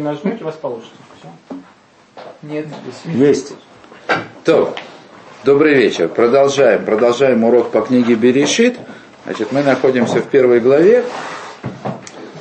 [0.00, 0.94] нажмете, у вас получится.
[1.18, 1.56] Все.
[2.42, 2.66] Нет.
[3.04, 3.54] Есть.
[4.44, 4.74] То,
[5.44, 6.08] добрый вечер.
[6.08, 6.84] Продолжаем.
[6.84, 8.78] Продолжаем урок по книге Берешит.
[9.24, 11.04] Значит, мы находимся в первой главе,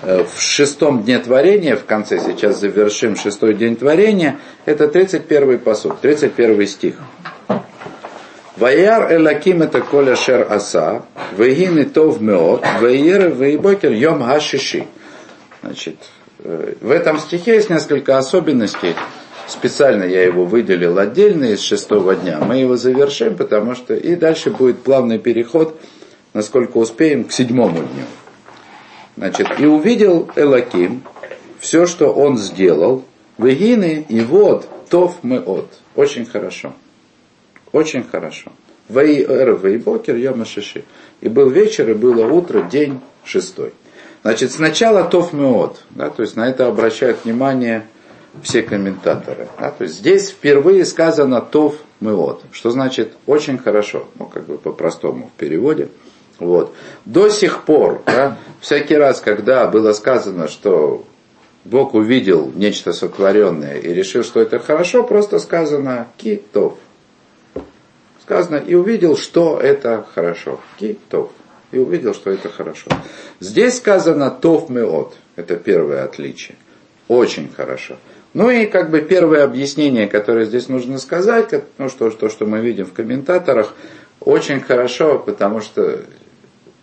[0.04, 4.38] э, в шестом дне творения, в конце сейчас завершим шестой день творения.
[4.66, 6.96] Это 31 посуд, 31 стих.
[8.58, 11.04] Ваяр элаким это коля шер аса,
[11.36, 14.86] вегин и тов меот, ваер вейбокер йом хашиши.
[15.62, 15.98] Значит,
[16.82, 18.94] в этом стихе есть несколько особенностей.
[19.48, 22.40] Специально я его выделил отдельно из шестого дня.
[22.40, 25.80] Мы его завершим, потому что и дальше будет плавный переход,
[26.34, 28.06] насколько успеем, к седьмому дню.
[29.18, 31.04] Значит, и увидел Элаким
[31.60, 33.06] все, что он сделал,
[33.38, 35.68] Вегины и вот Тов Меот.
[35.96, 36.74] Очень хорошо.
[37.72, 38.52] Очень хорошо.
[38.90, 40.84] Вейэр Вейбокер Йома Шиши.
[41.22, 43.74] И был вечер, и было утро, день шестой.
[44.26, 47.86] Значит, сначала Тов Меот, да, то есть на это обращают внимание
[48.42, 49.48] все комментаторы.
[49.60, 54.58] Да, то есть здесь впервые сказано Тов Меот, что значит очень хорошо, ну как бы
[54.58, 55.90] по-простому в переводе.
[56.40, 56.74] Вот.
[57.06, 61.06] До сих пор, да, всякий раз, когда было сказано, что
[61.64, 66.80] Бог увидел нечто сотворенное и решил, что это хорошо, просто сказано китов.
[68.24, 70.60] Сказано и увидел, что это хорошо.
[70.80, 71.30] Китов
[71.76, 72.90] и увидел, что это хорошо.
[73.40, 75.16] Здесь сказано тов меот.
[75.36, 76.56] Это первое отличие.
[77.08, 77.98] Очень хорошо.
[78.34, 82.60] Ну и как бы первое объяснение, которое здесь нужно сказать, ну что, то, что мы
[82.60, 83.76] видим в комментаторах,
[84.20, 86.02] очень хорошо, потому что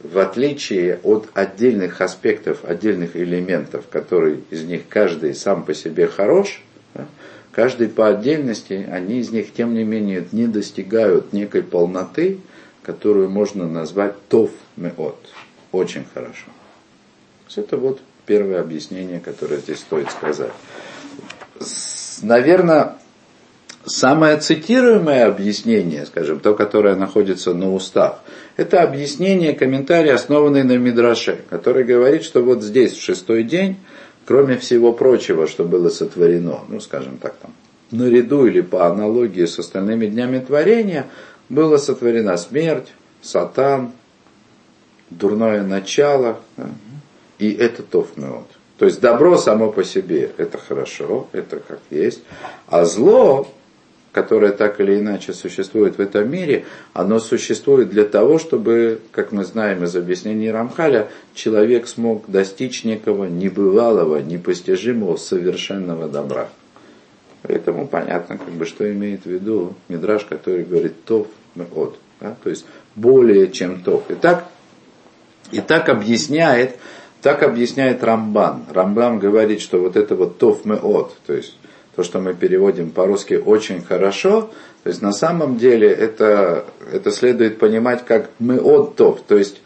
[0.02, 6.62] в отличие от отдельных аспектов, отдельных элементов, которые из них каждый сам по себе хорош,
[7.50, 12.38] каждый по отдельности, они из них, тем не менее, не достигают некой полноты,
[12.82, 15.18] которую можно назвать тов меот.
[15.70, 16.46] Очень хорошо.
[17.54, 20.52] Это вот первое объяснение, которое здесь стоит сказать.
[22.22, 22.96] Наверное,
[23.84, 28.22] самое цитируемое объяснение, скажем, то, которое находится на устах,
[28.56, 33.76] это объяснение, комментарий, основанный на Мидраше, который говорит, что вот здесь, в шестой день,
[34.24, 37.52] кроме всего прочего, что было сотворено, ну, скажем так, там,
[37.90, 41.06] наряду или по аналогии с остальными днями творения,
[41.52, 42.88] была сотворена смерть,
[43.20, 43.92] сатан,
[45.10, 46.40] дурное начало,
[47.38, 48.46] и это тофмеот.
[48.78, 52.22] То есть добро само по себе это хорошо, это как есть,
[52.68, 53.52] а зло,
[54.12, 56.64] которое так или иначе существует в этом мире,
[56.94, 63.26] оно существует для того, чтобы, как мы знаем из объяснений Рамхаля, человек смог достичь некого
[63.26, 66.48] небывалого, непостижимого, совершенного добра.
[67.42, 71.26] Поэтому понятно, как бы, что имеет в виду Мидраш, который говорит «тов
[71.74, 72.36] от», да?
[72.42, 72.64] то есть
[72.94, 74.04] более чем «тов».
[74.10, 74.46] И так,
[75.50, 76.76] и так объясняет,
[77.20, 78.64] так объясняет Рамбан.
[78.70, 81.56] Рамбан говорит, что вот это вот «тов от», то есть
[81.96, 84.50] то, что мы переводим по-русски очень хорошо,
[84.82, 89.60] то есть на самом деле это, это следует понимать как мы от тов, то есть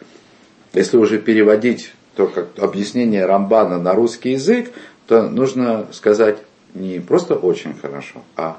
[0.73, 4.71] если уже переводить то как объяснение Рамбана на русский язык,
[5.05, 6.39] то нужно сказать
[6.73, 8.57] не просто очень хорошо, а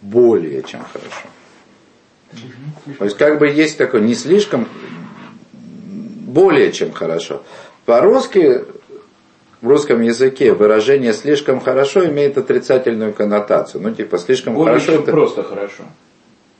[0.00, 1.28] более чем хорошо.
[2.98, 4.68] То есть как бы есть такое не слишком,
[6.26, 7.42] более чем хорошо.
[7.86, 8.64] По-русски
[9.64, 13.82] в русском языке выражение слишком хорошо имеет отрицательную коннотацию.
[13.82, 14.92] Ну, типа, слишком Более хорошо.
[14.92, 15.12] чем это...
[15.12, 15.84] просто хорошо.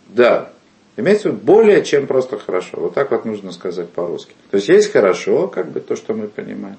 [0.08, 0.50] Да.
[0.96, 2.78] Имеется в виду более чем просто хорошо.
[2.78, 4.32] Вот так вот нужно сказать по-русски.
[4.50, 6.78] То есть есть хорошо, как бы то, что мы понимаем.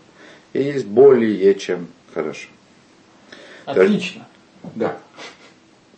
[0.53, 2.47] И есть более чем хорошо.
[3.65, 4.25] Отлично.
[4.73, 4.97] Да.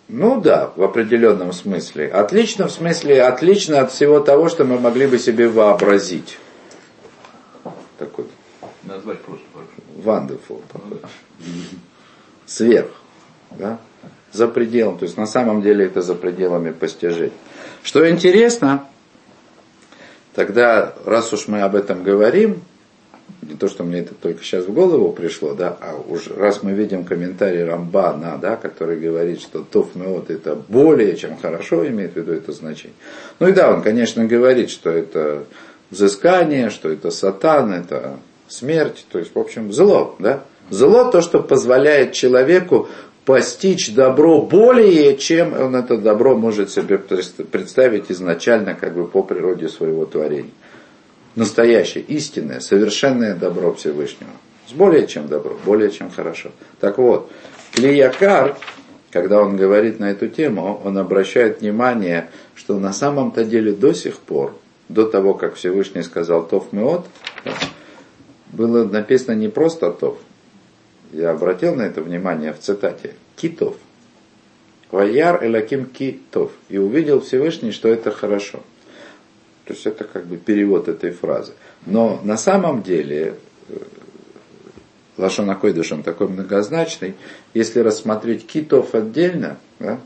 [0.09, 2.07] Ну да, в определенном смысле.
[2.07, 6.37] Отлично в смысле отлично от всего того, что мы могли бы себе вообразить.
[7.97, 8.25] Такой
[8.83, 9.45] Назвать просто
[9.97, 10.99] wonderful такой.
[12.45, 12.89] Сверх.
[13.51, 13.79] Да?
[14.31, 14.97] За пределом.
[14.97, 17.33] То есть на самом деле это за пределами постижений.
[17.83, 18.85] Что интересно,
[20.33, 22.61] тогда, раз уж мы об этом говорим,
[23.41, 26.73] не то, что мне это только сейчас в голову пришло, да, а уж раз мы
[26.73, 32.15] видим комментарий Рамбана, да, который говорит, что Тов Меот это более чем хорошо, имеет в
[32.17, 32.95] виду это значение.
[33.39, 35.45] Ну и да, он, конечно, говорит, что это
[35.91, 40.43] взыскание, что это сатан, это смерть, то есть, в общем, зло, да.
[40.69, 42.89] Зло то, что позволяет человеку
[43.23, 49.69] постичь добро более, чем он это добро может себе представить изначально, как бы по природе
[49.69, 50.51] своего творения.
[51.37, 54.31] Настоящее, истинное, совершенное добро Всевышнего.
[54.67, 56.49] С более чем добро, более чем хорошо.
[56.79, 57.31] Так вот,
[57.73, 58.57] Клиякар,
[59.11, 64.17] когда он говорит на эту тему, он обращает внимание, что на самом-то деле до сих
[64.17, 64.57] пор,
[64.89, 67.05] до того, как Всевышний сказал Тов Меот,
[68.51, 70.17] было написано не просто Тов,
[71.11, 73.75] я обратил на это внимание в цитате, китов.
[74.89, 76.51] Ваяр элаким китов.
[76.67, 78.61] И увидел Всевышний, что это хорошо.
[79.67, 81.51] То есть это как бы перевод этой фразы.
[81.85, 83.35] Но на самом деле
[83.67, 83.77] э,
[85.17, 87.15] Лашон Акойдыш, он такой многозначный.
[87.53, 89.99] Если рассмотреть китов отдельно, да,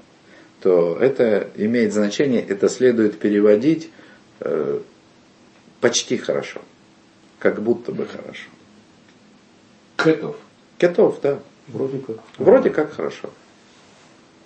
[0.61, 3.91] то это имеет значение, это следует переводить
[4.39, 4.79] э,
[5.79, 6.61] почти хорошо.
[7.37, 8.49] Как будто бы хорошо.
[9.95, 10.37] Кетов.
[10.79, 11.39] Кетов, да.
[11.67, 12.17] Вроде как.
[12.39, 13.29] Вроде как хорошо.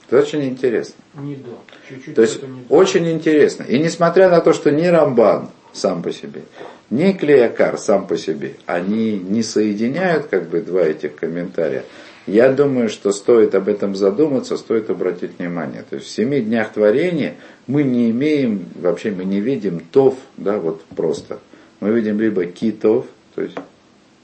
[0.08, 0.96] Это очень интересно.
[1.16, 1.50] Не да.
[1.90, 2.76] Чуть-чуть То есть не да.
[2.76, 3.64] очень интересно.
[3.64, 6.44] И несмотря на то, что ни Рамбан сам по себе,
[6.90, 11.84] ни Клеякар сам по себе, они не соединяют как бы два этих комментария,
[12.28, 15.84] я думаю, что стоит об этом задуматься, стоит обратить внимание.
[15.88, 17.36] То есть в семи днях творения
[17.68, 21.40] мы не имеем, вообще мы не видим тов, да, вот просто.
[21.82, 23.06] Мы видим либо китов,
[23.36, 23.58] то есть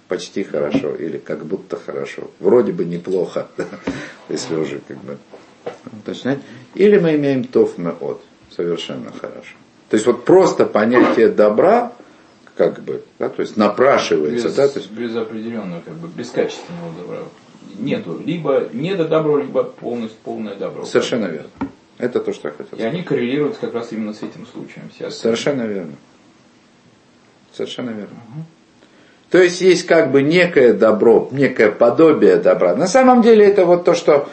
[0.07, 2.31] почти хорошо, или как будто хорошо.
[2.39, 3.47] Вроде бы неплохо,
[4.29, 5.17] если уже как бы
[6.01, 6.39] уточнять.
[6.75, 9.55] Или мы имеем тов меот, совершенно хорошо.
[9.89, 11.91] То есть вот просто понятие добра,
[12.55, 16.29] как бы, да, то есть напрашивается, Без, да, то есть без определенного, как бы, без
[16.29, 17.17] качественного добра.
[17.77, 18.21] Нету.
[18.25, 20.85] Либо недо добро, либо полностью полное добро.
[20.85, 21.49] совершенно верно.
[21.97, 22.93] Это то, что я хотел И сказать.
[22.93, 24.87] они коррелируют как раз именно с этим случаем.
[24.87, 25.11] Остальные.
[25.11, 25.93] Совершенно верно.
[27.53, 28.17] Совершенно верно.
[29.29, 32.75] То есть есть как бы некое добро, некое подобие добра.
[32.75, 34.29] На самом деле это вот то, что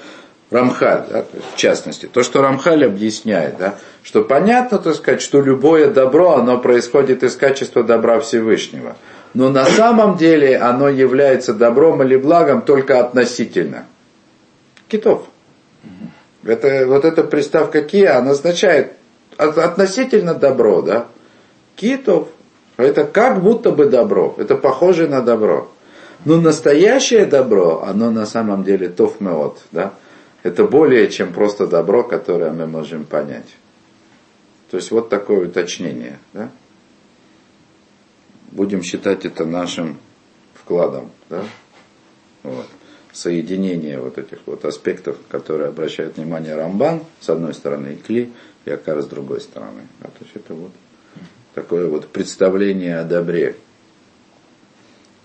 [0.51, 5.91] Рамхаль, да, в частности, то, что Рамхаль объясняет, да, что понятно, так сказать, что любое
[5.91, 8.97] добро, оно происходит из качества добра Всевышнего.
[9.35, 13.85] Но на самом деле оно является добром или благом только относительно.
[14.89, 15.27] Китов.
[16.45, 18.93] Это, вот эта приставка кия, она означает
[19.37, 21.07] от- относительно добро, да?
[21.77, 22.29] Китов.
[22.79, 24.35] Это как будто бы добро.
[24.39, 25.69] Это похоже на добро.
[26.25, 29.93] Но настоящее добро, оно на самом деле тофмеот, да?
[30.49, 33.55] Это более чем просто добро, которое мы можем понять.
[34.71, 36.51] То есть вот такое уточнение, да?
[38.51, 39.99] Будем считать это нашим
[40.55, 41.45] вкладом, да?
[42.43, 42.65] Вот.
[43.13, 48.33] Соединение вот этих вот аспектов, которые обращают внимание Рамбан, с одной стороны, и Кли,
[48.65, 49.83] и Акар с другой стороны.
[50.01, 50.07] Да?
[50.07, 50.73] То есть это вот
[51.55, 53.57] такое вот представление о добре,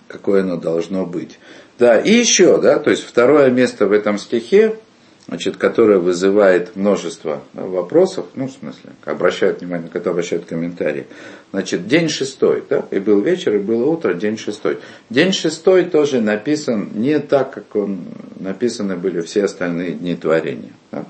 [0.10, 1.40] какое оно должно быть.
[1.80, 4.80] Да, и еще, да, то есть второе место в этом стихе,
[5.28, 11.08] значит, которое вызывает множество вопросов, ну, в смысле, обращают внимание, когда обращают комментарии.
[11.52, 14.80] Значит, день шестой, да, и был вечер, и было утро, день шестой.
[15.10, 18.06] День шестой тоже написан не так, как он,
[18.40, 20.74] написаны были все остальные дни творения.
[20.92, 21.06] Да.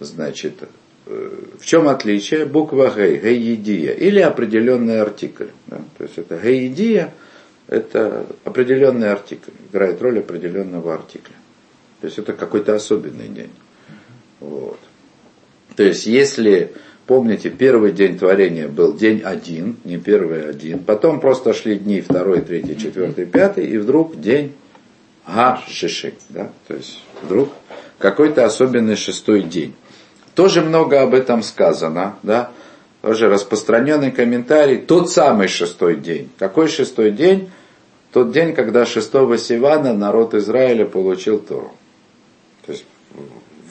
[0.00, 0.54] Значит,
[1.06, 2.46] э, в чем отличие?
[2.46, 5.48] Буква Гей, Гейедия, или определенный артикль.
[5.66, 5.78] Да?
[5.96, 7.14] То есть это Гейедия,
[7.68, 11.34] это определенный артикль, играет роль определенного артикля.
[12.00, 13.50] То есть это какой-то особенный день.
[14.40, 14.78] Вот.
[15.76, 16.72] То есть если,
[17.06, 22.40] помните, первый день творения был день один, не первый один, потом просто шли дни второй,
[22.40, 24.52] третий, четвертый, пятый, и вдруг день
[25.26, 26.14] Га-Шиши.
[26.28, 26.50] Да?
[26.68, 27.50] То есть вдруг
[27.98, 29.74] какой-то особенный шестой день.
[30.34, 32.50] Тоже много об этом сказано, да?
[33.00, 34.78] Тоже распространенный комментарий.
[34.78, 36.28] Тот самый шестой день.
[36.38, 37.50] Какой шестой день?
[38.12, 41.72] Тот день, когда шестого Сивана народ Израиля получил Тору.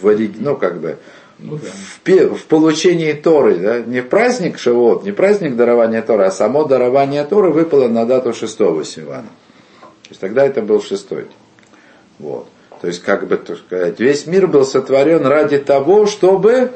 [0.01, 0.97] В, ну, как бы,
[1.39, 1.67] Ну да.
[2.03, 7.23] в, в получении Торы, да, не праздник Шивот, не праздник дарования Торы, а само дарование
[7.23, 9.29] Торы выпало на дату шестого Сивана.
[10.03, 11.27] То есть тогда это был шестой.
[12.19, 12.47] Вот.
[12.81, 16.71] То есть, как бы так сказать, весь мир был сотворен ради того, чтобы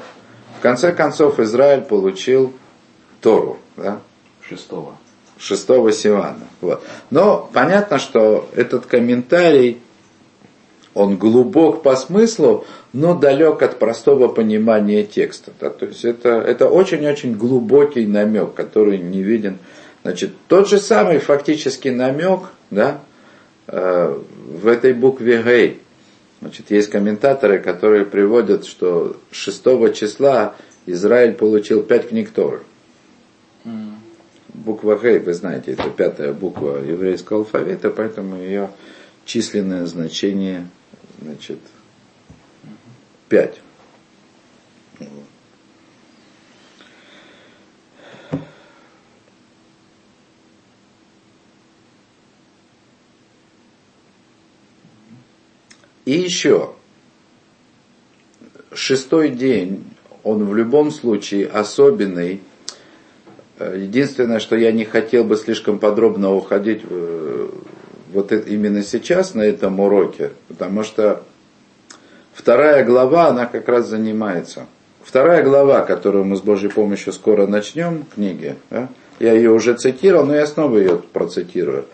[0.58, 2.54] в конце концов Израиль получил
[3.22, 3.60] Тору.
[3.78, 4.00] Да?
[4.42, 4.96] Шестого.
[5.38, 6.48] шестого Сивана.
[6.62, 6.84] Вот.
[7.12, 9.80] Но понятно, что этот комментарий,
[10.94, 15.52] он глубок по смыслу, но далек от простого понимания текста.
[15.60, 15.70] Да?
[15.70, 19.58] То есть это, это очень-очень глубокий намек, который не виден.
[20.04, 22.42] Значит, тот же самый фактически намек
[22.72, 23.02] да,
[23.68, 25.80] э, в этой букве Гей.
[26.42, 30.56] Значит, есть комментаторы, которые приводят, что 6 числа
[30.86, 32.62] Израиль получил пять книг Торы.
[34.48, 38.70] Буква Гей, вы знаете, это пятая буква еврейского алфавита, поэтому ее
[39.26, 40.68] численное значение,
[41.22, 41.60] значит,
[43.30, 43.62] 5.
[56.06, 56.74] И еще,
[58.74, 59.86] шестой день,
[60.24, 62.42] он в любом случае особенный,
[63.60, 66.82] Единственное, что я не хотел бы слишком подробно уходить
[68.14, 71.24] вот это, именно сейчас на этом уроке, потому что
[72.34, 74.66] вторая глава, она как раз занимается.
[75.04, 78.90] Вторая глава, которую мы с Божьей помощью скоро начнем, книги, да,
[79.20, 81.86] я ее уже цитировал, но я снова ее процитирую.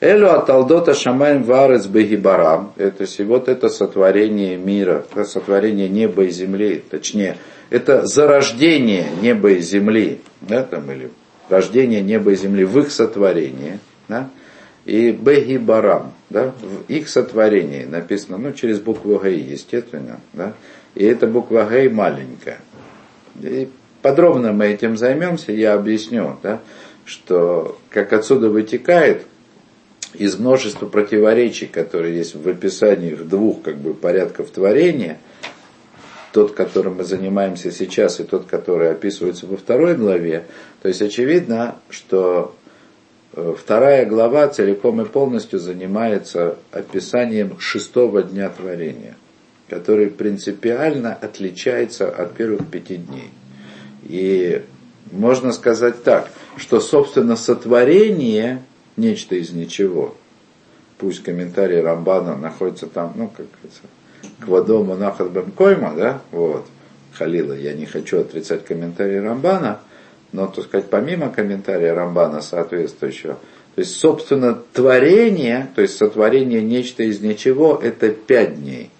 [0.00, 2.72] Элю аталдота шамаем варец бегибарам.
[2.76, 7.38] Это вот это сотворение мира, это сотворение неба и земли, точнее,
[7.70, 11.10] это зарождение неба и земли, да, там, или
[11.48, 13.78] рождение неба и земли в их сотворении,
[14.08, 14.28] да,
[14.84, 20.52] и бегибарам, да, в их сотворении написано, ну, через букву Гей, естественно, да,
[20.94, 22.58] и эта буква Гей маленькая.
[23.40, 23.68] И
[24.02, 26.60] подробно мы этим займемся, я объясню, да,
[27.04, 29.22] что как отсюда вытекает
[30.14, 35.18] из множества противоречий, которые есть в описании двух как бы, порядков творения,
[36.32, 40.44] тот, которым мы занимаемся сейчас, и тот, который описывается во второй главе,
[40.82, 42.54] то есть очевидно, что
[43.56, 49.16] вторая глава целиком и полностью занимается описанием шестого дня творения,
[49.68, 53.30] который принципиально отличается от первых пяти дней.
[54.04, 54.62] И
[55.10, 58.62] можно сказать так, что, собственно, сотворение–
[58.96, 60.14] нечто из ничего.
[60.98, 63.82] Пусть комментарий Рамбана находится там, ну, как говорится,
[64.40, 66.66] к водому нахат койма, да, вот,
[67.12, 69.80] Халила, я не хочу отрицать комментарий Рамбана,
[70.34, 73.34] но, так сказать, помимо комментария Рамбана соответствующего,
[73.76, 78.90] то есть, собственно, творение, то есть сотворение нечто из ничего, это пять дней.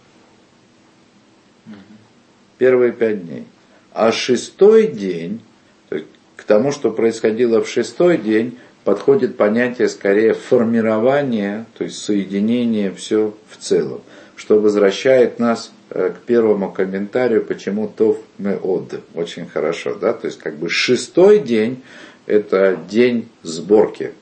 [2.56, 3.46] Первые пять дней.
[3.92, 5.40] А шестой день,
[5.88, 11.98] то есть, к тому, что происходило в шестой день, подходит понятие скорее формирования, то есть
[11.98, 14.02] соединения все в целом,
[14.36, 19.00] что возвращает нас к первому комментарию, почему Тов мы от.
[19.14, 20.12] Очень хорошо, да?
[20.12, 21.82] То есть как бы шестой день–
[22.26, 24.12] это день сборки,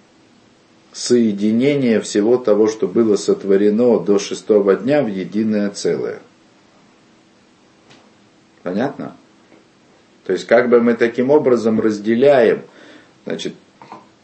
[0.92, 6.20] соединения всего того, что было сотворено до шестого дня в единое целое.
[8.62, 9.16] Понятно?
[10.24, 12.62] То есть как бы мы таким образом разделяем,
[13.24, 13.54] значит,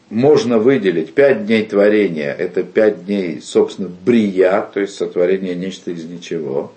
[0.09, 6.05] можно выделить пять дней творения, это пять дней, собственно, брия, то есть сотворение нечто из
[6.05, 6.71] ничего.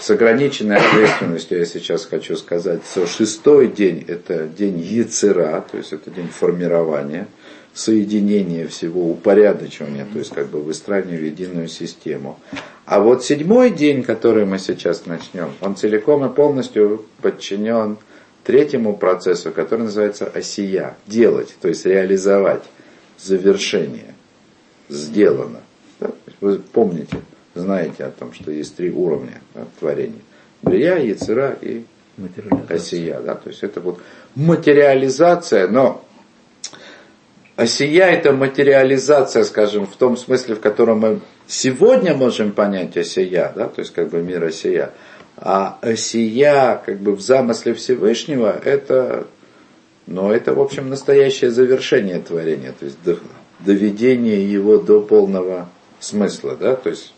[0.00, 5.92] С ограниченной ответственностью я сейчас хочу сказать, что шестой день это день яцера, то есть
[5.92, 7.26] это день формирования,
[7.74, 12.38] соединения всего, упорядочивания, то есть как бы выстраивания в единую систему.
[12.86, 17.98] А вот седьмой день, который мы сейчас начнем, он целиком и полностью подчинен
[18.44, 22.62] третьему процессу, который называется осия, делать, то есть реализовать,
[23.18, 24.14] завершение,
[24.88, 25.60] сделано.
[25.98, 26.12] Да?
[26.40, 27.18] Вы помните,
[27.58, 29.40] знаете о том, что есть три уровня
[29.78, 30.20] творения.
[30.62, 31.84] Брия, яцера и
[32.68, 33.20] осия.
[33.20, 33.34] Да?
[33.34, 34.00] То есть это вот
[34.34, 36.04] материализация, но
[37.56, 43.68] осия это материализация, скажем, в том смысле, в котором мы сегодня можем понять осия, да?
[43.68, 44.92] то есть как бы мир осия.
[45.40, 49.28] А сия, как бы в замысле Всевышнего, это,
[50.08, 52.98] ну, это, в общем, настоящее завершение творения, то есть
[53.60, 55.68] доведение его до полного
[56.00, 57.14] смысла, да, то есть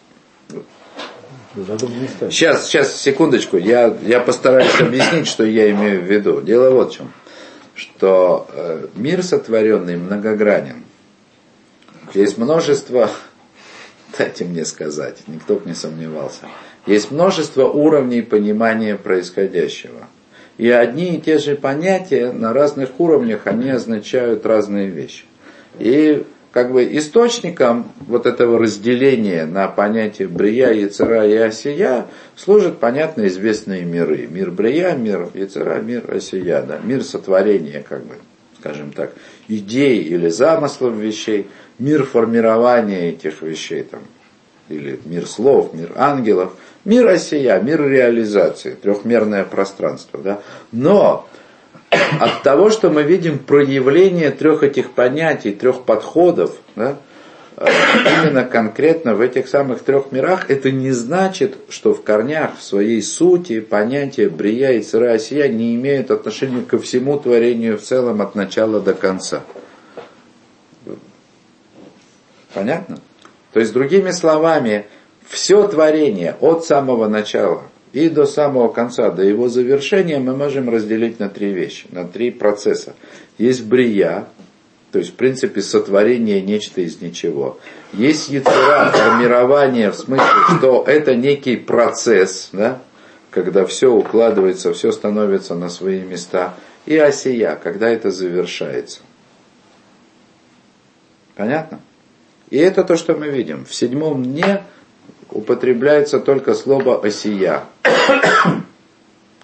[2.30, 6.40] Сейчас, сейчас, секундочку, я, я постараюсь объяснить, что я имею в виду.
[6.40, 7.12] Дело вот в чем,
[7.74, 10.84] что э, мир сотворенный многогранен.
[12.14, 13.10] Есть множество,
[14.18, 16.46] дайте мне сказать, никто бы не сомневался,
[16.86, 20.08] есть множество уровней понимания происходящего.
[20.56, 25.24] И одни и те же понятия на разных уровнях, они означают разные вещи.
[25.78, 33.26] И как бы источником вот этого разделения на понятия Брия, Яцера и Осия служат, понятно,
[33.26, 34.26] известные миры.
[34.30, 36.62] Мир Брия, мир Яцера, мир Осия.
[36.62, 36.80] Да?
[36.82, 38.14] Мир сотворения, как бы,
[38.58, 39.12] скажем так,
[39.48, 44.00] идей или замыслов вещей, мир формирования этих вещей, там,
[44.68, 46.54] или мир слов, мир ангелов–
[46.84, 50.20] Мир осия, мир реализации, трехмерное пространство.
[50.20, 50.40] Да?
[50.72, 51.28] Но
[51.90, 56.96] от того, что мы видим проявление трех этих понятий, трех подходов, да,
[57.56, 57.66] э,
[58.22, 63.02] именно конкретно в этих самых трех мирах, это не значит, что в корнях, в своей
[63.02, 68.80] сути, понятия Брия и Осия не имеют отношения ко всему творению в целом от начала
[68.80, 69.42] до конца.
[72.54, 72.98] Понятно?
[73.52, 74.86] То есть, другими словами,
[75.28, 81.18] все творение от самого начала и до самого конца, до его завершения мы можем разделить
[81.18, 82.94] на три вещи, на три процесса.
[83.38, 84.26] Есть брия,
[84.92, 87.58] то есть в принципе сотворение нечто из ничего.
[87.92, 90.26] Есть яцера, формирование в смысле,
[90.58, 92.80] что это некий процесс, да,
[93.30, 96.54] когда все укладывается, все становится на свои места.
[96.86, 99.00] И осия, когда это завершается.
[101.36, 101.80] Понятно?
[102.50, 103.64] И это то, что мы видим.
[103.64, 104.62] В седьмом дне
[105.32, 107.64] употребляется только слово «осия».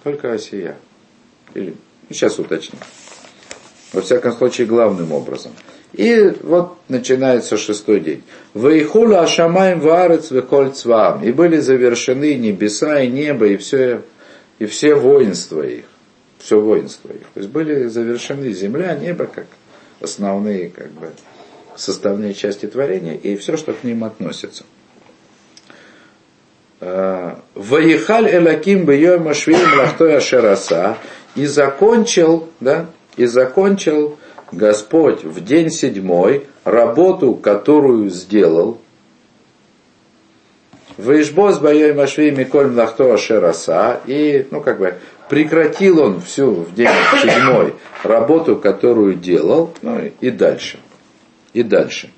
[0.03, 0.77] Только «осия».
[1.53, 1.75] Или,
[2.09, 2.79] ну, сейчас уточним.
[3.93, 5.51] Во всяком случае, главным образом.
[5.93, 8.23] И вот начинается шестой день.
[8.53, 11.23] Ваихула Ашамаем Варец Веколь Цвам.
[11.23, 14.01] И были завершены небеса и небо, и все,
[14.59, 15.85] и все воинства их.
[16.39, 17.21] Все воинство их.
[17.33, 19.47] То есть были завершены земля, небо, как
[20.01, 21.09] основные как бы,
[21.75, 24.63] составные части творения, и все, что к ним относится.
[26.79, 30.97] Ваихаль Элаким Бьем Ашвим Лахтой Ашераса.
[31.35, 34.17] И закончил, да, и закончил
[34.51, 38.79] Господь в день седьмой работу, которую сделал,
[40.97, 44.95] Ваишбос Байой Машви Миколь Млахто Ашераса, и, ну, как бы,
[45.29, 46.89] прекратил он всю в день
[47.21, 50.79] седьмой работу, которую делал, ну, и дальше.
[51.53, 52.09] И дальше.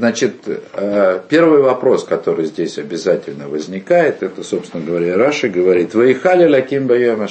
[0.00, 6.86] Значит, э, первый вопрос, который здесь обязательно возникает, это, собственно говоря, Раши говорит, «Ваихали лаким
[6.86, 7.26] байом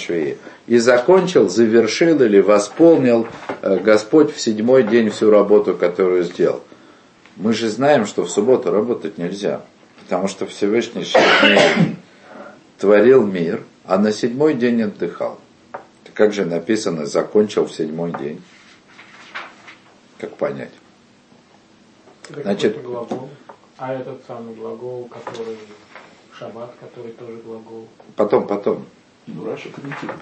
[0.67, 3.27] и закончил, завершил или восполнил
[3.63, 6.61] э, Господь в седьмой день всю работу, которую сделал.
[7.37, 9.61] Мы же знаем, что в субботу работать нельзя,
[10.03, 11.07] потому что Всевышний
[12.77, 15.39] творил мир, а на седьмой день отдыхал.
[16.13, 18.43] Как же написано, закончил в седьмой день?
[20.19, 20.69] Как понять?
[22.29, 23.29] Это Значит, глагол.
[23.77, 25.57] А этот самый глагол, который
[26.37, 27.87] шаббат, который тоже глагол.
[28.15, 28.85] Потом, потом.
[29.27, 30.19] Ну, Раша комментирует.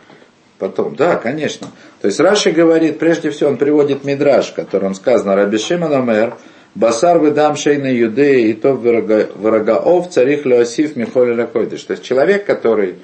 [0.60, 1.68] Потом, да, конечно.
[2.02, 6.36] То есть Раши говорит, прежде всего он приводит Мидраш, в котором сказано Раби Шимон Омер,
[6.74, 11.82] Басар выдам шейна юдеи и то врагаов царих леосиф михоли лакойдыш.
[11.84, 12.96] То есть человек, который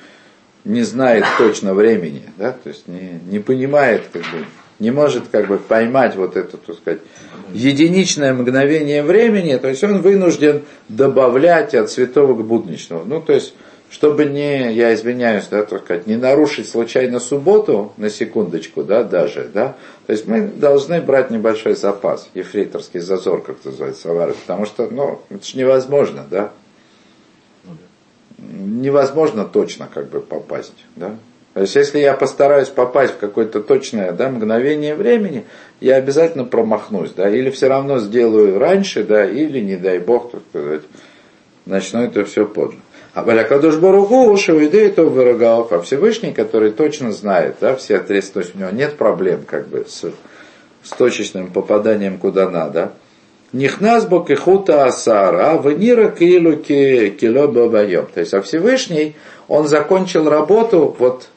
[0.64, 4.46] не знает точно времени, да, то есть не, не понимает, как бы,
[4.84, 7.00] не может как бы поймать вот это, так сказать,
[7.54, 13.06] единичное мгновение времени, то есть он вынужден добавлять от святого к будничному.
[13.06, 13.54] Ну, то есть
[13.90, 19.52] чтобы не, я извиняюсь, да, так сказать, не нарушить случайно субботу, на секундочку, да, даже,
[19.54, 19.76] да,
[20.08, 25.22] то есть мы должны брать небольшой запас, ефрейторский зазор, как называется, товары, потому что, ну,
[25.30, 26.52] это же невозможно, да,
[28.40, 31.16] невозможно точно как бы попасть, да.
[31.54, 35.46] То есть, если я постараюсь попасть в какое-то точное да, мгновение времени,
[35.80, 40.42] я обязательно промахнусь, да, или все равно сделаю раньше, да, или, не дай бог, так
[40.50, 40.82] сказать,
[41.66, 42.78] начну это все позже.
[43.14, 48.40] А Балякадуш Баруху, Шевиды, то Вырагауф, а Всевышний, который точно знает, да, все ответственности, то
[48.40, 50.06] есть у него нет проблем как бы с,
[50.82, 52.94] с точечным попаданием куда надо.
[53.52, 58.08] Нихнас бокихута асара, венира килу кило бабаем.
[58.12, 59.16] То есть, а Всевышний,
[59.48, 61.28] он закончил работу, вот,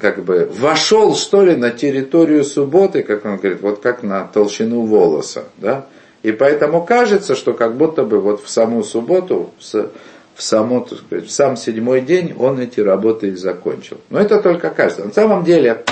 [0.00, 4.82] как бы, вошел, что ли, на территорию субботы, как он говорит, вот как на толщину
[4.82, 5.86] волоса, да,
[6.22, 11.26] и поэтому кажется, что как будто бы вот в саму субботу, в, саму, так сказать,
[11.26, 13.98] в сам седьмой день он эти работы и закончил.
[14.10, 15.04] Но это только кажется.
[15.04, 15.84] На самом деле,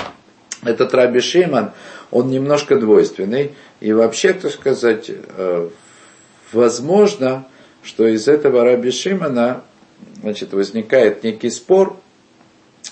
[0.63, 1.71] этот Раби Шиман,
[2.11, 3.51] он немножко двойственный.
[3.79, 5.69] И вообще, так сказать, э,
[6.51, 7.47] возможно,
[7.83, 9.61] что из этого Раби Шимана
[10.21, 11.97] значит, возникает некий спор.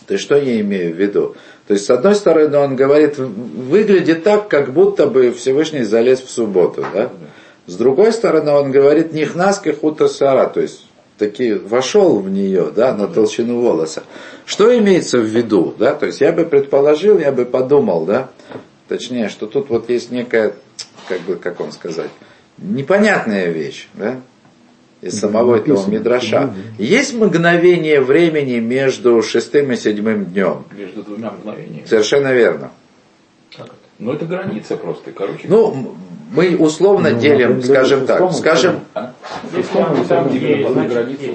[0.08, 1.36] То есть, что я имею в виду?
[1.68, 6.30] То есть, с одной стороны, он говорит, выглядит так, как будто бы Всевышний залез в
[6.30, 7.10] субботу, да?
[7.68, 10.86] С другой стороны, он говорит, нихнаски хута сара, то есть,
[11.18, 14.04] таки вошел в нее, да, на толщину волоса.
[14.46, 15.96] Что имеется в виду, да?
[15.96, 18.30] То есть, я бы предположил, я бы подумал, да,
[18.88, 20.54] точнее, что тут вот есть некая,
[21.10, 22.12] как бы, как он сказать,
[22.60, 24.22] непонятная вещь, да?
[25.06, 26.54] Из самого этого Мидраша.
[26.80, 30.64] Есть мгновение времени между шестым и седьмым днем.
[30.76, 31.86] Между двумя мгновениями.
[31.86, 32.72] Совершенно верно.
[33.56, 33.76] Как это?
[34.00, 35.48] Ну это граница просто, короче.
[35.48, 35.96] Ну,
[36.36, 38.82] мы условно Ну, делим, ну, скажем так, скажем,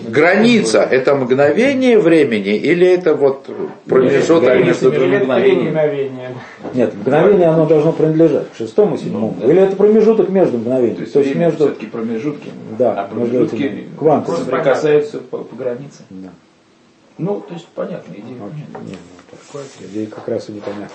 [0.09, 3.49] граница это мгновение времени или это вот
[3.87, 5.17] промежуток между двумя?
[5.17, 5.55] Или мгновение.
[5.57, 6.35] три мгновения.
[6.75, 9.37] Нет, мгновение оно должно принадлежать к шестому, седьмому.
[9.41, 9.51] Ну.
[9.51, 10.97] Или это промежуток между мгновениями.
[10.97, 11.65] То есть, То есть время между...
[11.67, 12.51] все-таки промежутки.
[12.79, 14.37] Да, а промежутки квантами.
[14.37, 16.03] соприкасаются по, по границе.
[16.11, 16.29] Да.
[17.19, 18.89] Ну, то есть понятно, идея Очень- понятна.
[18.89, 18.97] не,
[19.31, 20.89] так, Идея как раз и непонятна.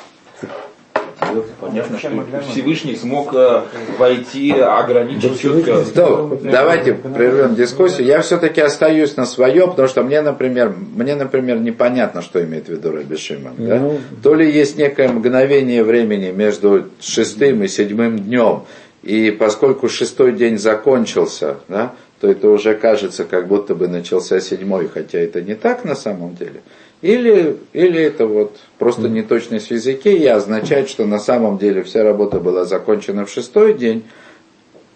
[1.60, 2.10] Понятно, что
[2.49, 3.62] Всевышний смог э,
[3.97, 5.84] войти, ограничить четко.
[5.86, 8.08] Стоп, давайте прервем дискуссию.
[8.08, 12.69] Я все-таки остаюсь на своем, потому что мне, например, мне, например, непонятно, что имеет в
[12.69, 13.54] виду Раби Шимон.
[13.58, 13.80] да?
[13.80, 13.99] Ну.
[14.21, 18.63] То ли есть некое мгновение времени между шестым и седьмым днем,
[19.04, 24.89] и поскольку шестой день закончился, да, то это уже кажется, как будто бы начался седьмой,
[24.91, 26.62] хотя это не так на самом деле.
[27.01, 32.03] Или, или это вот просто неточность в языке и означает, что на самом деле вся
[32.03, 34.05] работа была закончена в шестой день,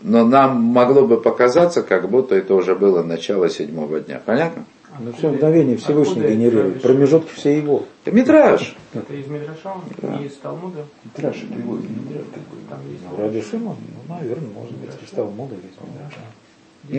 [0.02, 4.22] но нам могло бы показаться, как будто это уже было начало седьмого дня.
[4.26, 4.66] Понятно?
[5.00, 6.76] Ну все мгновение Всевышний Откуда генерирует.
[6.78, 7.86] это Промежутки все его.
[8.04, 8.76] Это Митраж.
[8.94, 9.76] Это из Мидраша,
[10.20, 10.86] не из Талмуда.
[11.16, 12.24] Переводит, Мидраш
[12.70, 13.76] Там есть Раби Шимон,
[14.08, 16.20] ну, наверное, может быть, из Талмуда или из Мидраша.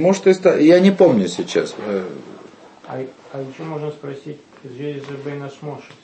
[0.03, 1.75] Может, и ста- я не помню сейчас.
[2.87, 4.39] А, а еще можно спросить,
[5.79, 5.95] же?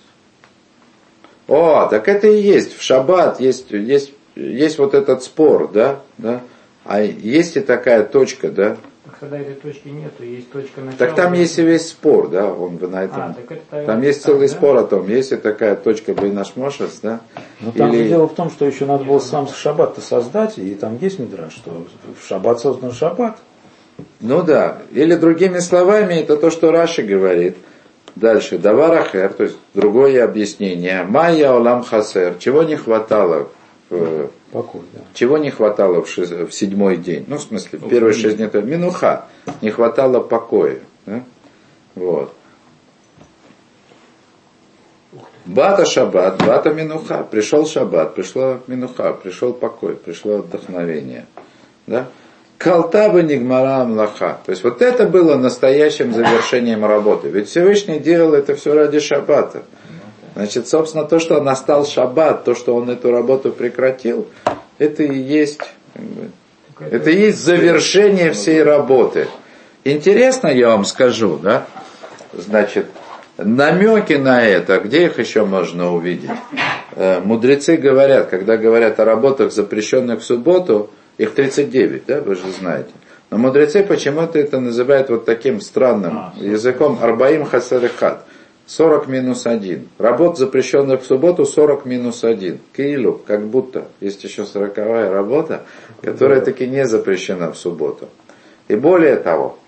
[1.49, 2.77] О, так это и есть.
[2.77, 6.41] В шаббат есть, есть, есть вот этот спор, да, да.
[6.85, 8.77] А есть и такая точка, да.
[9.05, 10.99] Так когда этой точки нету, есть точка начала.
[10.99, 13.23] Так там есть и весь спор, да, он бы на этом.
[13.23, 14.55] А, так это Там есть так, целый да?
[14.55, 17.21] спор о том, есть и такая точка Бейнашмошес, да.
[17.61, 20.75] Но там Или- же дело в том, что еще надо было сам шаббат-то создать, и
[20.75, 21.87] там есть Мидраш, что
[22.21, 23.39] в шаббат создан шаббат.
[24.21, 24.79] Ну да.
[24.93, 27.57] Или другими словами, это то, что Раши говорит.
[28.17, 28.59] Дальше.
[28.59, 31.05] Даварахер, то есть другое объяснение.
[31.05, 32.37] Майя Олам Хасер.
[32.39, 33.49] Чего не хватало
[33.91, 35.01] в, Покой, да.
[35.13, 37.25] Чего не хватало в, шиз- в седьмой день?
[37.29, 39.27] Ну, в смысле, в первые шесть дней, минуха.
[39.61, 40.79] Не хватало покоя.
[41.05, 41.23] да?
[41.95, 42.33] Вот.
[45.45, 47.27] Бата шаббат, бата минуха.
[47.31, 51.27] Пришел шаббат, пришла минуха, пришел покой, пришло вдохновение.
[51.87, 52.09] Да?
[52.59, 54.39] Калтаба нигмара млаха.
[54.45, 57.29] То есть вот это было настоящим завершением работы.
[57.29, 59.63] Ведь Всевышний делал это все ради шаббата.
[60.35, 64.27] Значит, собственно, то, что настал шаббат, то, что он эту работу прекратил,
[64.79, 65.61] это и есть,
[66.79, 69.29] это и есть завершение всей работы.
[69.85, 71.67] Интересно, я вам скажу, да?
[72.35, 72.87] Значит,
[73.39, 76.31] намеки на это, где их еще можно увидеть?
[76.97, 82.51] Э, Мудрецы говорят, когда говорят о работах, запрещенных в субботу, их 39, да, вы же
[82.59, 82.91] знаете.
[83.31, 88.25] Но мудрецы почему-то это называют вот таким странным языком арбаим хасарихат.
[88.67, 89.89] 40 минус 1.
[89.99, 92.59] Работ, запрещенных в субботу, 40 минус 1.
[92.77, 93.87] Киилу, как будто.
[94.01, 94.77] Есть еще 40
[95.13, 95.63] работа,
[96.03, 98.09] которая таки не запрещена в субботу.
[98.67, 99.59] И более того,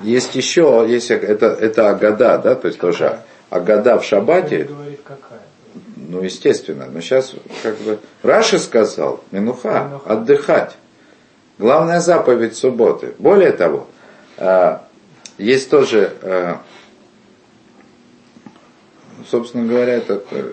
[0.00, 3.20] есть еще, есть, это, это Агада, да, то есть тоже
[3.50, 4.66] Агада в какая?
[6.10, 6.86] Ну, естественно.
[6.92, 10.12] Но сейчас, как бы, Раши сказал, Минуха, Минуха.
[10.12, 10.76] отдыхать.
[11.58, 13.14] Главная заповедь субботы.
[13.18, 13.86] Более того,
[14.36, 14.78] э,
[15.38, 16.54] есть тоже, э,
[19.30, 20.52] собственно говоря, этот э,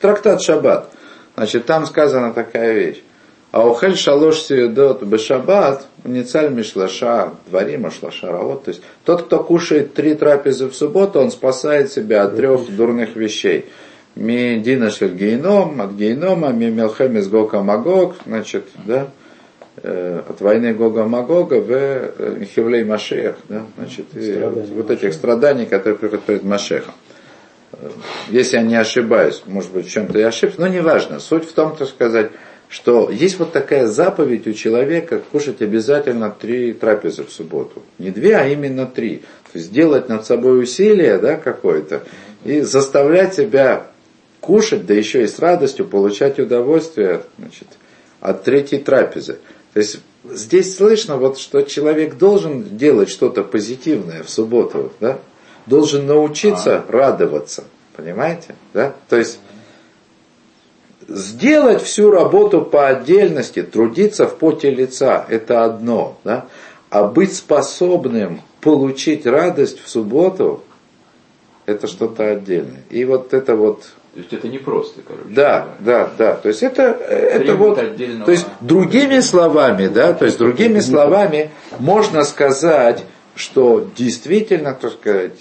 [0.00, 0.90] трактат Шаббат.
[1.34, 3.02] Значит, там сказана такая вещь.
[3.54, 8.64] А ухель шалош сиюдот бешаббат, ницаль мишлаша, дворима шлаша равот.
[8.64, 13.14] То есть тот, кто кушает три трапезы в субботу, он спасает себя от трех дурных
[13.14, 13.66] вещей.
[14.16, 19.08] Ми дина шель гейном, от гейнома, ми мелхем из гога магог, значит, да,
[19.82, 25.66] э, от войны Гога Магога в э, Хевлей Машех, да, значит, Страдания вот этих страданий,
[25.66, 26.94] которые приходят перед Машехом.
[27.72, 27.88] Э,
[28.30, 31.18] Если я не ошибаюсь, может быть, в чем-то я ошибся, но неважно.
[31.18, 32.30] Суть в том, так сказать,
[32.68, 37.82] что есть вот такая заповедь у человека кушать обязательно три трапезы в субботу.
[37.98, 39.18] Не две, а именно три.
[39.52, 42.02] То есть сделать над собой усилие да, какое-то
[42.44, 43.86] и заставлять себя
[44.44, 47.68] кушать, да еще и с радостью получать удовольствие значит,
[48.20, 49.38] от третьей трапезы.
[49.72, 55.18] То есть здесь слышно, вот, что человек должен делать что-то позитивное в субботу, да?
[55.66, 57.64] должен научиться радоваться,
[57.96, 58.54] понимаете?
[58.74, 58.94] Да?
[59.08, 59.38] То есть
[61.08, 66.46] сделать всю работу по отдельности, трудиться в поте лица, это одно, да?
[66.90, 70.62] а быть способным получить радость в субботу,
[71.64, 72.82] это что-то отдельное.
[72.90, 75.28] И вот это вот То есть это не просто, короче.
[75.28, 76.34] да, да, да.
[76.34, 81.50] То есть это, это вот, отдельного- то есть другими словами, да, то есть другими словами
[81.80, 85.32] можно сказать, что действительно, так сказать,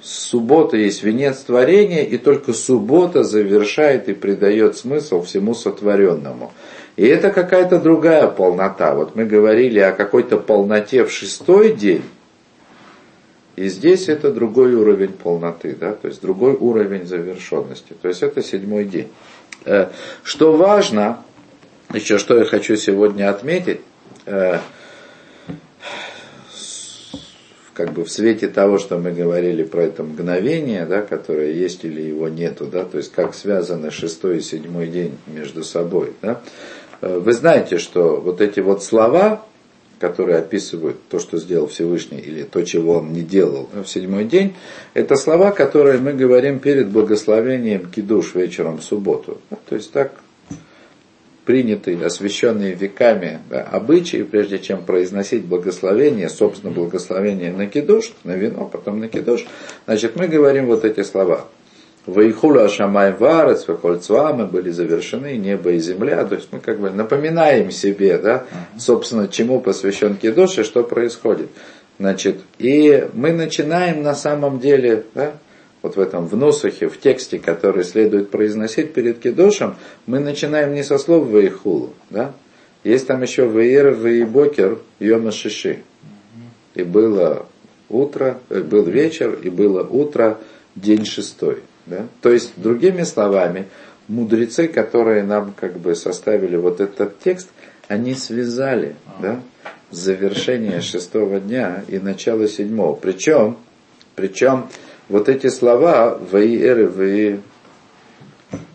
[0.00, 6.52] суббота есть венец творения, и только суббота завершает и придает смысл всему сотворенному.
[6.96, 8.94] И это какая-то другая полнота.
[8.94, 12.02] Вот мы говорили о какой-то полноте в шестой день,
[13.60, 17.94] и здесь это другой уровень полноты, да, то есть другой уровень завершенности.
[18.00, 19.08] То есть это седьмой день.
[19.66, 19.88] Э,
[20.22, 21.22] Что важно,
[21.92, 23.82] еще что я хочу сегодня отметить,
[24.24, 24.60] э,
[27.74, 32.00] как бы в свете того, что мы говорили про это мгновение, да, которое есть или
[32.00, 36.14] его нету, да, то есть как связаны шестой и седьмой день между собой.
[36.22, 36.40] Да.
[37.02, 39.44] Э, Вы знаете, что вот эти вот слова,
[40.00, 44.54] которые описывают то, что сделал Всевышний, или то, чего он не делал в седьмой день,
[44.94, 49.40] это слова, которые мы говорим перед благословением кидуш вечером в субботу.
[49.50, 50.12] Ну, То есть так
[51.44, 58.70] принятые, освященные веками да, обычаи, прежде чем произносить благословение, собственно, благословение на кидуш, на вино,
[58.72, 59.44] потом на кидуш,
[59.84, 61.46] значит, мы говорим вот эти слова.
[62.06, 66.24] Ваихула Шамай Варец, мы были завершены, небо и земля.
[66.24, 68.44] То есть мы как бы напоминаем себе, да,
[68.78, 71.48] собственно, чему посвящен Кидуш и что происходит.
[71.98, 75.34] Значит, и мы начинаем на самом деле, да,
[75.82, 80.82] вот в этом в носухе, в тексте, который следует произносить перед Кедошем, мы начинаем не
[80.82, 82.32] со слов Ваихулу, да?
[82.84, 85.80] Есть там еще Ваир, Ваибокер, Йома Шиши.
[86.74, 87.46] И было
[87.90, 90.38] утро, э, был вечер, и было утро,
[90.74, 91.58] день шестой.
[91.86, 92.06] Да?
[92.22, 93.66] То есть, другими словами,
[94.08, 97.48] мудрецы, которые нам как бы составили вот этот текст,
[97.88, 99.40] они связали да,
[99.90, 102.94] завершение шестого дня и начало седьмого.
[102.94, 103.56] Причем,
[104.14, 104.68] причем
[105.08, 107.40] вот эти слова «Ваиэр» и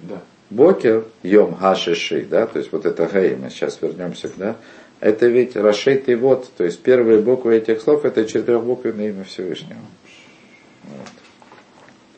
[0.03, 0.21] Да.
[0.49, 4.55] Бокер, Йом Хашиши, да, то есть вот это Гей, мы сейчас вернемся, да,
[4.99, 9.79] это ведь Рашейт и вот, то есть первые буквы этих слов это четырехбуквенное имя Всевышнего.
[10.83, 11.24] Вот.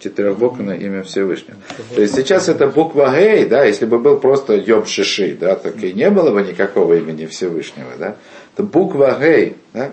[0.10, 1.58] Четырехбуквенное имя Всевышнего.
[1.96, 5.84] То есть сейчас это буква Гей, да, если бы был просто Йом Шиши, да, так
[5.84, 8.16] и не было бы никакого имени Всевышнего, да.
[8.54, 9.92] Это буква Гей, да,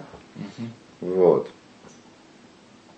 [1.00, 1.48] вот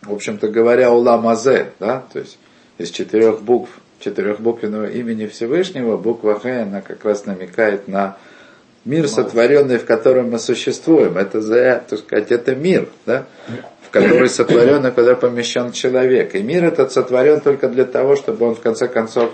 [0.07, 2.39] в общем-то говоря, Улам Азе, да, то есть
[2.79, 8.17] из четырех букв, четырехбуквенного имени Всевышнего, буква Х, она как раз намекает на
[8.85, 11.19] мир, сотворенный, в котором мы существуем.
[11.19, 11.43] Это,
[11.89, 13.27] так сказать, это мир, да,
[13.87, 16.35] в который сотворен и куда помещен человек.
[16.35, 19.31] И мир этот сотворен только для того, чтобы он в конце концов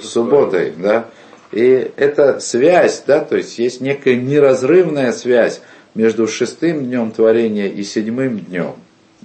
[0.00, 1.06] субботой, да.
[1.52, 5.60] И это связь, да, то есть есть некая неразрывная связь
[5.94, 8.74] между шестым днем творения и седьмым днем.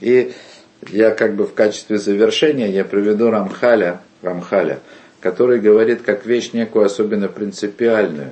[0.02, 0.34] И
[0.90, 4.80] я как бы в качестве завершения я приведу Рамхаля, Рамхаля,
[5.22, 8.32] который говорит как вещь некую особенно принципиальную,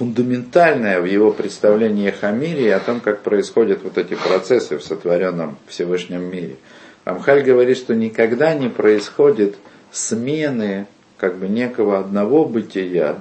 [0.00, 4.82] фундаментальная в его представлении о мире и о том, как происходят вот эти процессы в
[4.82, 6.56] сотворенном Всевышнем мире.
[7.04, 9.56] Рамхаль говорит, что никогда не происходит
[9.92, 10.86] смены
[11.18, 13.20] как бы некого одного бытия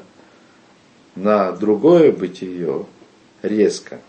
[1.18, 2.86] на другое бытие
[3.42, 4.00] резко.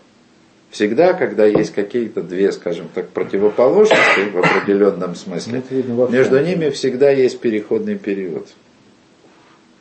[0.69, 5.61] Всегда, когда есть какие-то две, скажем так, противоположности в определенном смысле,
[6.09, 8.47] между ними всегда есть переходный период.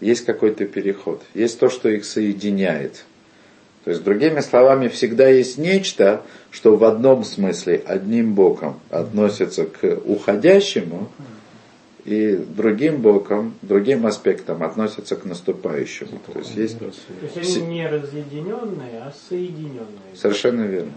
[0.00, 1.22] Есть какой-то переход.
[1.34, 3.04] Есть то, что их соединяет.
[3.84, 9.84] То есть, другими словами, всегда есть нечто, что в одном смысле, одним боком относится к
[10.04, 11.10] уходящему,
[12.04, 16.20] и другим боком, другим аспектом относятся к наступающему.
[16.32, 16.78] То есть, есть...
[16.78, 16.86] То
[17.36, 20.14] есть они не разъединенные, а соединенные.
[20.14, 20.92] Совершенно верно.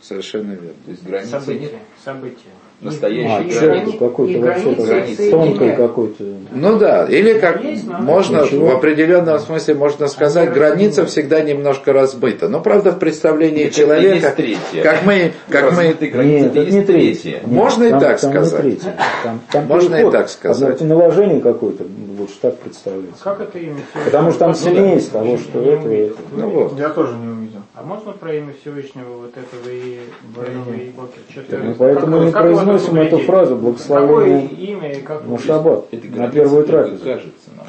[0.00, 0.74] Совершенно верно.
[0.84, 1.72] То есть границы события, нет.
[2.04, 2.50] События.
[2.82, 6.24] Настоящий А, какой-то и вообще границы тонкой какой-то.
[6.50, 8.66] Ну да, или как Есть, но- можно Ничего.
[8.66, 12.48] в определенном смысле можно сказать, Они граница всегда немножко разбыта.
[12.48, 14.34] Но правда в представлении это человека,
[14.82, 17.40] как мы, как мы, Нет, это это не третья.
[17.46, 18.80] Можно и там- так там сказать.
[19.22, 20.12] Там, там Можно и переход.
[20.12, 20.80] так сказать.
[20.80, 21.84] Одно наложение какое-то,
[22.18, 23.22] лучше так представляется.
[23.22, 24.04] Как это имя Всевышнего?
[24.06, 25.18] Потому что там Ну, смесь да.
[25.20, 26.14] того, что это, это.
[26.32, 26.78] ну вот.
[26.78, 27.41] Я тоже не увидел.
[27.82, 29.98] А можно про имя Всевышнего вот этого и
[30.36, 31.64] Ваилова и Бокер?
[31.64, 35.92] Ну, поэтому как- мы как произносим эту фразу благословение имя и как на вы- шаббат,
[35.92, 37.18] на первую трапезу.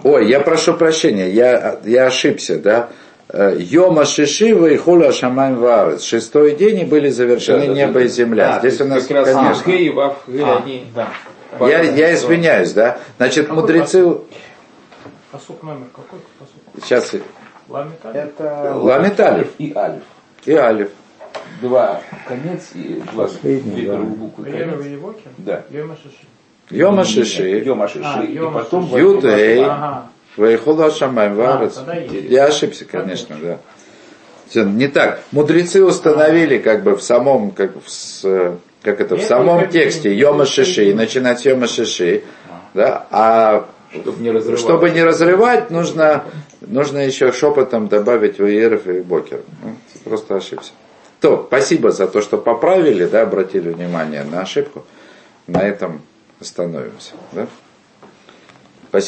[0.03, 2.89] Ой, я прошу прощения, я, я ошибся, да.
[3.29, 6.03] Э, Йома Шишива и Хула Шамайн Варес.
[6.03, 8.01] Шестой день и были завершены Да, да, небо да.
[8.01, 8.55] и земля.
[8.57, 9.95] А, Здесь у нас, как раз конечно.
[9.95, 10.85] Вав, Хей, А, они...
[10.93, 11.07] да.
[11.61, 12.99] Я, я извиняюсь, да.
[13.17, 14.17] Значит, Какой мудрецы...
[15.31, 16.19] Посук номер какой?
[16.37, 16.85] Посук.
[16.85, 17.15] Сейчас.
[18.13, 20.03] Это Ламит Алиф И Алиф.
[20.45, 20.89] и Алиф.
[21.61, 25.31] Два конец и два первые буквы и Бокер?
[25.37, 25.63] Да.
[25.69, 26.25] Йома Шиши.
[26.69, 27.59] Йома Шиши.
[27.59, 28.03] Йома Шиши.
[28.05, 28.85] А, И потом.
[28.95, 29.63] Юдей.
[29.65, 30.07] А,
[31.35, 31.73] Варес.
[31.75, 32.29] тогда есть.
[32.29, 33.57] Я ошибся, конечно, да.
[34.63, 35.21] Не так.
[35.31, 40.93] Мудрецы установили как бы в самом, как, в как это, в самом тексте Йома Шиши,
[40.93, 42.23] начинать с Йома Шиши,
[42.73, 44.59] да, а Чтобы не разрывать.
[44.59, 46.25] чтобы не разрывать, нужно,
[46.61, 49.41] нужно еще шепотом добавить Ваеров и Бокер.
[49.63, 50.71] Ну, Просто ошибся.
[51.21, 54.83] То, спасибо за то, что поправили, да, обратили внимание на ошибку.
[55.47, 56.01] На этом
[56.39, 57.13] остановимся.
[57.31, 57.47] Да?